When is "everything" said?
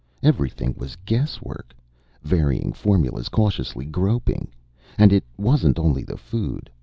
0.23-0.73